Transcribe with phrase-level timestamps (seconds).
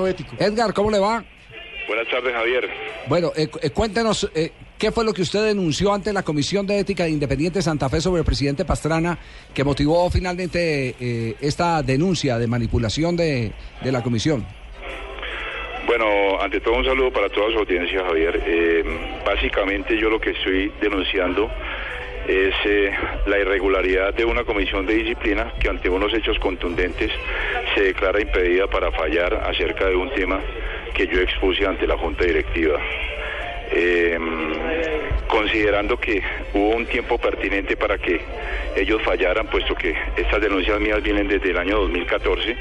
[0.00, 0.36] comportamiento ético.
[0.38, 1.24] Edgar, ¿cómo le va?
[1.86, 2.68] Buenas tardes, Javier.
[3.08, 6.78] Bueno, eh, eh, cuéntenos, eh, ¿qué fue lo que usted denunció ante la Comisión de
[6.78, 9.18] Ética de Independiente Santa Fe sobre el presidente Pastrana
[9.52, 13.52] que motivó finalmente eh, esta denuncia de manipulación de,
[13.82, 14.46] de la comisión?
[15.86, 18.40] Bueno, ante todo un saludo para toda su audiencia, Javier.
[18.46, 18.84] Eh,
[19.26, 21.50] básicamente yo lo que estoy denunciando
[22.30, 22.92] es eh,
[23.26, 27.10] la irregularidad de una comisión de disciplina que ante unos hechos contundentes
[27.74, 30.40] se declara impedida para fallar acerca de un tema
[30.94, 32.78] que yo expuse ante la Junta Directiva.
[33.72, 34.18] Eh,
[35.26, 36.22] considerando que
[36.54, 38.20] hubo un tiempo pertinente para que
[38.76, 42.56] ellos fallaran, puesto que estas denuncias mías vienen desde el año 2014,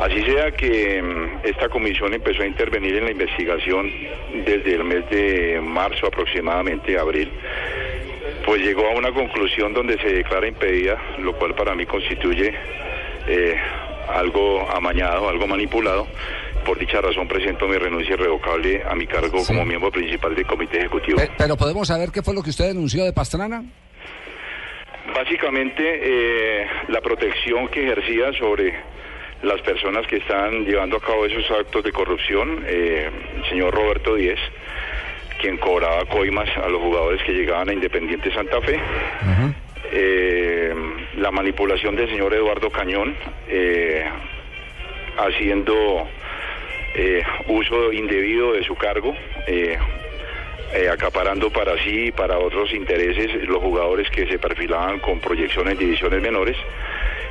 [0.00, 3.90] así sea que mm, esta comisión empezó a intervenir en la investigación
[4.44, 7.30] desde el mes de marzo aproximadamente, abril,
[8.44, 12.52] pues llegó a una conclusión donde se declara impedida, lo cual para mí constituye
[13.26, 13.56] eh,
[14.08, 16.06] algo amañado, algo manipulado.
[16.64, 19.46] Por dicha razón presento mi renuncia irrevocable a mi cargo Sí.
[19.48, 21.18] como miembro principal del comité ejecutivo.
[21.18, 23.62] Pe- Pero podemos saber qué fue lo que usted denunció de Pastrana.
[25.14, 25.82] Básicamente
[26.62, 28.72] eh, la protección que ejercía sobre
[29.42, 34.14] las personas que están llevando a cabo esos actos de corrupción, eh, el señor Roberto
[34.14, 34.38] Díez,
[35.42, 38.78] quien cobraba coimas a los jugadores que llegaban a Independiente Santa Fe,
[39.90, 40.72] eh,
[41.16, 43.16] la manipulación del señor Eduardo Cañón,
[43.48, 44.04] eh,
[45.18, 46.06] haciendo
[46.94, 49.14] eh, uso indebido de su cargo,
[50.90, 55.76] acaparando para sí y para otros intereses los jugadores que se perfilaban con proyección en
[55.76, 56.56] divisiones menores.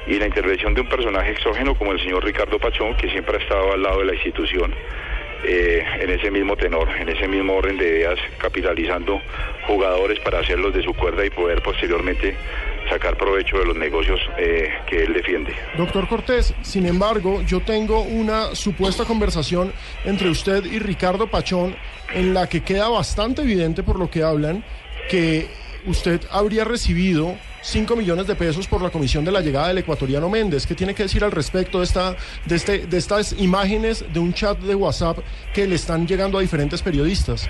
[0.06, 3.40] Y la intervención de un personaje exógeno como el señor Ricardo Pachón, que siempre ha
[3.40, 4.74] estado al lado de la institución
[5.44, 9.22] eh, en ese mismo tenor, en ese mismo orden de ideas, capitalizando
[9.68, 12.36] jugadores para hacerlos de su cuerda y poder posteriormente
[12.90, 15.54] sacar provecho de los negocios eh, que él defiende.
[15.78, 19.72] Doctor Cortés, sin embargo, yo tengo una supuesta conversación
[20.04, 21.76] entre usted y Ricardo Pachón
[22.14, 24.64] en la que queda bastante evidente por lo que hablan
[25.10, 25.48] que
[25.86, 30.30] usted habría recibido 5 millones de pesos por la comisión de la llegada del ecuatoriano
[30.30, 30.66] Méndez.
[30.66, 32.16] ¿Qué tiene que decir al respecto de, esta,
[32.46, 35.20] de, este, de estas imágenes de un chat de WhatsApp
[35.54, 37.50] que le están llegando a diferentes periodistas?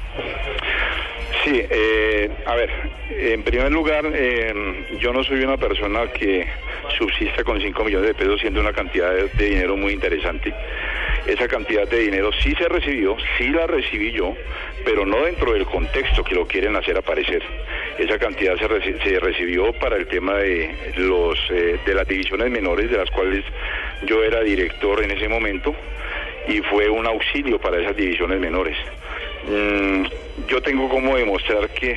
[1.44, 2.70] Sí, eh, a ver,
[3.10, 4.54] en primer lugar, eh,
[5.00, 6.48] yo no soy una persona que
[6.98, 10.54] subsista con 5 millones de pesos siendo una cantidad de, de dinero muy interesante.
[11.28, 14.36] Esa cantidad de dinero sí se recibió, sí la recibí yo,
[14.84, 17.44] pero no dentro del contexto que lo quieren hacer aparecer.
[18.00, 22.50] Esa cantidad se, reci- se recibió para el tema de los eh, de las divisiones
[22.50, 23.44] menores, de las cuales
[24.04, 25.76] yo era director en ese momento,
[26.48, 28.76] y fue un auxilio para esas divisiones menores.
[29.48, 30.04] Mm,
[30.48, 31.96] yo tengo como demostrar que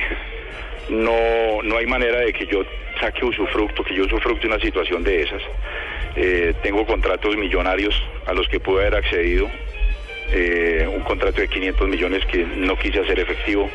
[0.89, 2.63] no, no hay manera de que yo
[2.99, 5.41] saque usufructo, que yo usufructe una situación de esas.
[6.15, 7.93] Eh, tengo contratos millonarios
[8.25, 9.49] a los que pude haber accedido,
[10.31, 13.69] eh, un contrato de 500 millones que no quise hacer efectivo,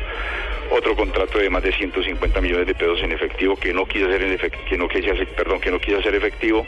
[0.70, 4.22] otro contrato de más de 150 millones de pesos en efectivo que no quise hacer
[4.22, 6.66] en efec- que no quise hacer, perdón, que no quise hacer efectivo.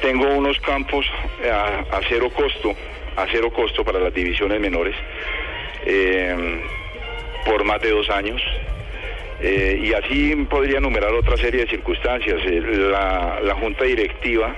[0.00, 1.06] Tengo unos campos
[1.50, 2.74] a, a cero costo,
[3.16, 4.94] a cero costo para las divisiones menores,
[5.86, 6.60] eh,
[7.44, 8.40] por más de dos años.
[9.40, 12.40] Eh, y así podría enumerar otra serie de circunstancias.
[12.44, 14.54] Eh, la, la Junta Directiva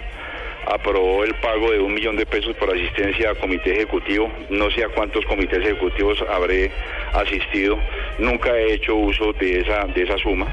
[0.67, 4.31] aprobó el pago de un millón de pesos por asistencia a comité ejecutivo.
[4.49, 6.71] No sé a cuántos comités ejecutivos habré
[7.13, 7.79] asistido.
[8.19, 10.47] Nunca he hecho uso de esa, de esa suma,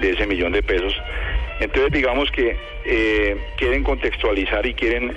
[0.00, 0.94] de ese millón de pesos.
[1.60, 5.14] Entonces digamos que eh, quieren contextualizar y quieren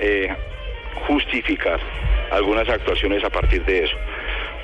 [1.08, 1.80] justificar
[2.32, 3.96] algunas actuaciones a partir de eso.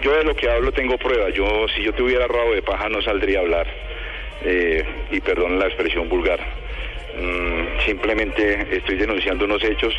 [0.01, 1.33] Yo de lo que hablo tengo pruebas.
[1.33, 3.67] Yo, si yo tuviera rabo de paja, no saldría a hablar.
[4.43, 6.39] Eh, y perdón la expresión vulgar.
[7.19, 9.95] Mm, simplemente estoy denunciando unos hechos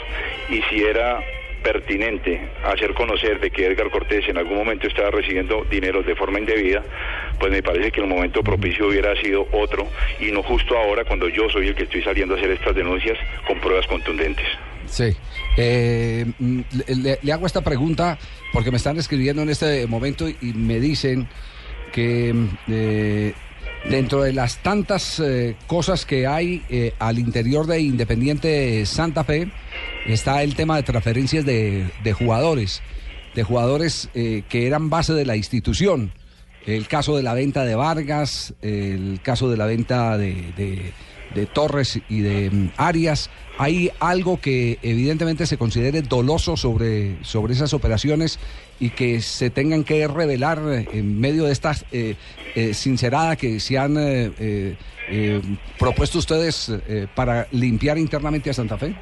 [0.48, 1.20] y si era
[1.62, 6.38] pertinente hacer conocer de que Edgar Cortés en algún momento estaba recibiendo dinero de forma
[6.38, 6.84] indebida,
[7.40, 9.88] pues me parece que el momento propicio hubiera sido otro
[10.20, 13.18] y no justo ahora cuando yo soy el que estoy saliendo a hacer estas denuncias
[13.46, 14.46] con pruebas contundentes.
[14.90, 15.14] Sí.
[15.56, 16.60] Eh, mm,
[17.22, 18.18] le, hago esta pregunta
[18.52, 21.28] porque me están escribiendo en este momento y me dicen
[21.92, 23.34] que mm, eh,
[23.88, 26.62] dentro de las tantas eh, cosas que hay
[26.98, 29.50] al interior de Independiente Santa Fe
[30.06, 32.82] está el tema de transferencias de, jugadores,
[33.34, 36.12] de jugadores que eran base de la institución.
[36.66, 40.92] El caso de la venta de Vargas, el caso de la venta de-
[41.34, 43.30] de Torres y de mm, Arias.
[43.58, 48.38] ¿Hay algo que evidentemente se considere doloso sobre, sobre esas operaciones
[48.78, 50.60] y que se tengan que revelar
[50.92, 52.14] en medio de esta eh,
[52.54, 54.76] eh, sincerada que se han eh,
[55.08, 55.40] eh,
[55.78, 56.72] propuesto ustedes
[57.14, 58.94] para limpiar internamente a Santa Fe?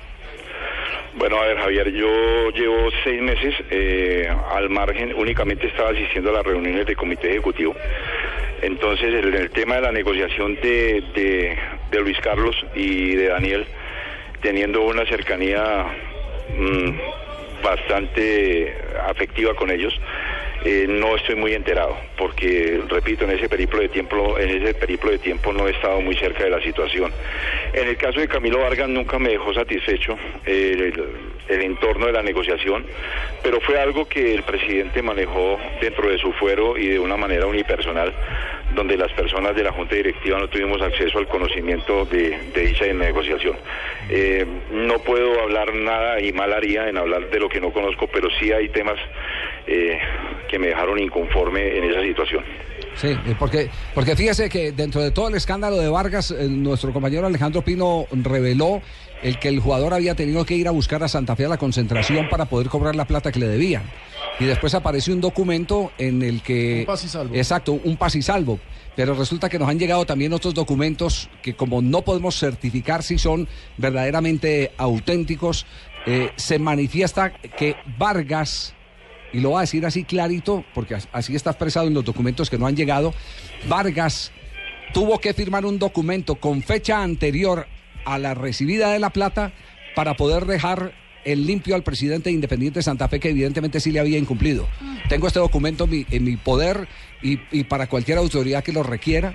[1.19, 6.35] Bueno, a ver, Javier, yo llevo seis meses eh, al margen, únicamente estaba asistiendo a
[6.35, 7.75] las reuniones del comité ejecutivo.
[8.61, 11.57] Entonces, el, tema de la negociación de,
[11.91, 13.67] de Luis Carlos y de Daniel,
[14.41, 15.87] teniendo una cercanía
[16.57, 18.77] mm, bastante
[19.09, 19.95] afectiva con ellos,
[20.65, 25.11] eh, no estoy muy enterado, porque repito, en ese periplo de tiempo, en ese periplo
[25.11, 27.13] de tiempo no he estado muy cerca de la situación.
[27.73, 30.93] En el caso de Camilo Vargas nunca me dejó satisfecho eh,
[31.49, 32.85] el, entorno de la negociación,
[33.43, 37.47] pero fue algo que el presidente manejó dentro de su fuero y de una manera
[37.47, 38.13] unipersonal,
[38.75, 43.57] donde las personas de la Junta Directiva no tuvimos acceso al conocimiento de, dicha negociación.
[44.11, 48.09] Eh, no puedo hablar nada y mal haría en hablar de lo que no conozco,
[48.09, 48.99] pero sí hay temas
[50.49, 52.45] que me dejaron inconforme en esa situación.
[52.97, 57.27] Sí, porque, porque fíjese que dentro de todo el escándalo de Vargas, eh, nuestro compañero
[57.27, 58.81] Alejandro Pino reveló
[59.23, 61.59] el que el jugador había tenido que ir a buscar a Santa Fe a la
[61.59, 63.83] concentración para poder cobrar la plata que le debían.
[64.41, 66.81] Y después apareció un documento en el que...
[66.81, 67.35] Un pas y salvo.
[67.35, 68.59] Exacto, un pas y salvo.
[68.95, 73.19] Pero resulta que nos han llegado también otros documentos que como no podemos certificar si
[73.19, 73.47] son
[73.77, 75.67] verdaderamente auténticos,
[76.07, 78.76] eh, se manifiesta que Vargas
[79.37, 82.49] y lo voy a decir así clarito, porque as- así está expresado en los documentos
[82.51, 83.13] que no han llegado,
[83.69, 84.33] Vargas
[84.93, 87.67] tuvo que firmar un documento con fecha anterior
[88.05, 89.53] a la recibida de la plata
[89.95, 90.93] para poder dejar
[91.25, 94.69] el limpio al presidente de Independiente Santa Fe, que evidentemente sí le había incumplido.
[95.09, 96.87] Tengo este documento en mi, en mi poder
[97.21, 99.35] y, y para cualquier autoridad que lo requiera,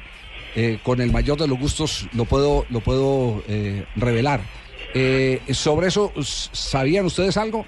[0.55, 4.39] eh, con el mayor de los gustos lo puedo, lo puedo eh, revelar.
[4.93, 6.13] Eh, sobre eso,
[6.53, 7.65] ¿sabían ustedes algo?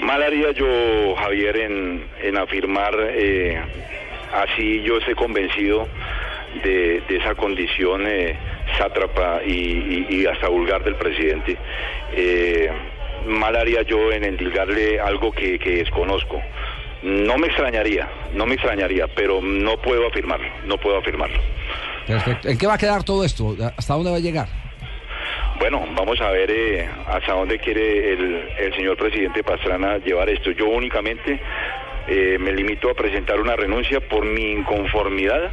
[0.00, 3.60] Mal haría yo, Javier, en, en afirmar, eh,
[4.32, 5.88] así yo estoy convencido
[6.62, 8.36] de, esa condición eh,
[8.78, 11.56] sátrapa y, y- y hasta vulgar del presidente.
[12.14, 12.70] Eh,
[13.26, 16.40] mal haría yo en endilgarle algo que, que desconozco.
[17.02, 21.38] No me extrañaría, no me extrañaría, pero no puedo afirmarlo, no puedo afirmarlo.
[22.06, 22.48] Perfecto.
[22.48, 23.54] ¿En qué va a quedar todo esto?
[23.76, 24.48] ¿Hasta dónde va a llegar?
[25.58, 30.52] Bueno, vamos a ver eh, hasta dónde quiere el, señor presidente Pastrana llevar esto.
[30.52, 31.40] Yo únicamente
[32.06, 35.50] eh, me limito a presentar una renuncia por mi inconformidad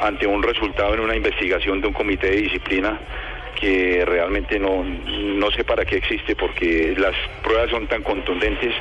[0.00, 3.00] ante un resultado en una investigación de un comité de disciplina
[3.60, 8.72] que realmente no, no sé para qué existe porque las pruebas son tan contundentes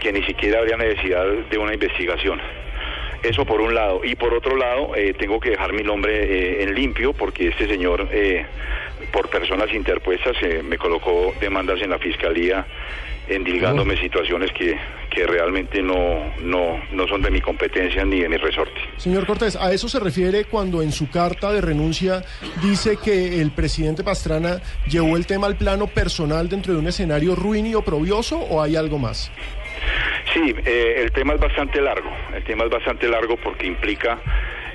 [0.00, 2.40] que ni siquiera habría necesidad de una investigación.
[3.22, 4.00] Eso por un lado.
[4.04, 7.68] Y por otro lado, eh, tengo que dejar mi nombre eh, en limpio porque este
[7.68, 8.44] señor, eh,
[9.12, 12.66] por personas interpuestas, eh, me colocó demandas en la fiscalía
[13.28, 14.76] endilgándome situaciones que,
[15.08, 18.80] que realmente no, no, no son de mi competencia ni de mi resorte.
[18.96, 22.24] Señor Cortés, ¿a eso se refiere cuando en su carta de renuncia
[22.62, 27.34] dice que el presidente Pastrana llevó el tema al plano personal dentro de un escenario
[27.36, 29.30] ruin y oprobioso o hay algo más?
[30.32, 32.10] Sí, eh, el tema es bastante largo.
[32.34, 34.18] El tema es bastante largo porque implica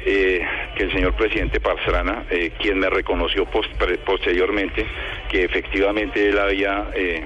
[0.05, 0.45] eh,
[0.75, 3.73] que el señor presidente Pastrana, eh, quien me reconoció post-
[4.05, 4.85] posteriormente
[5.29, 7.23] que efectivamente él había eh,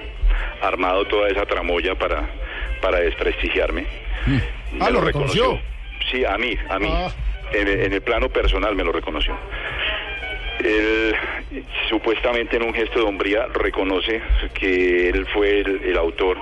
[0.62, 2.28] armado toda esa tramoya para,
[2.80, 3.84] para desprestigiarme.
[4.26, 4.40] me
[4.80, 5.60] Ah, ¿lo reconoció?
[6.10, 6.88] Sí, a mí, a mí.
[6.90, 7.10] Ah.
[7.52, 9.36] En, el- en el plano personal me lo reconoció.
[10.64, 11.14] Él
[11.88, 14.22] supuestamente en un gesto de hombría reconoce
[14.54, 16.38] que él fue el, el autor,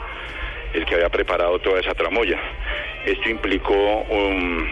[0.74, 2.38] el que había preparado toda esa tramoya.
[3.04, 4.66] Esto implicó um,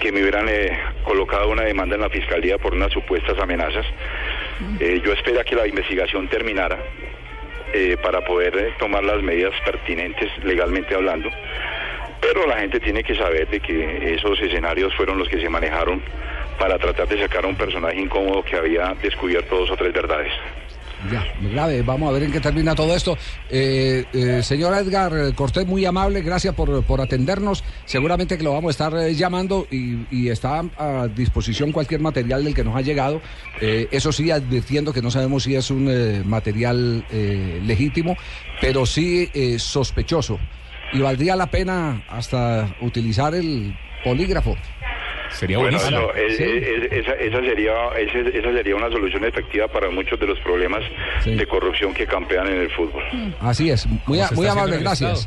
[0.00, 3.86] que me hubieran eh, colocado una demanda en la fiscalía por unas supuestas amenazas.
[4.80, 6.78] Eh, yo espero que la investigación terminara
[7.72, 11.30] eh, para poder tomar las medidas pertinentes legalmente hablando.
[12.20, 16.02] Pero la gente tiene que saber de que esos escenarios fueron los que se manejaron
[16.58, 20.32] para tratar de sacar a un personaje incómodo que había descubierto dos o tres verdades.
[21.12, 21.82] Ya, grave.
[21.82, 23.16] Vamos a ver en qué termina todo esto.
[23.48, 27.62] Eh, eh, señor Edgar Cortés, muy amable, gracias por, por atendernos.
[27.84, 32.44] Seguramente que lo vamos a estar eh, llamando y, y está a disposición cualquier material
[32.44, 33.22] del que nos ha llegado.
[33.60, 35.88] Eh, eso sí, advirtiendo que no sabemos si es un
[36.28, 37.04] material
[37.64, 38.16] legítimo,
[38.60, 40.38] pero sí sospechoso.
[40.92, 44.56] Y valdría la pena hasta utilizar el polígrafo.
[45.30, 46.10] Sería Bueno, buenísimo.
[46.12, 46.44] eso, es- Sí.
[46.44, 50.82] es- esa, esa sería, esa sería una solución efectiva para muchos de los problemas
[51.22, 51.34] Sí.
[51.34, 53.02] de corrupción que campean en el fútbol.
[53.40, 53.86] Así es.
[54.06, 55.26] Muy, se muy amable, gracias.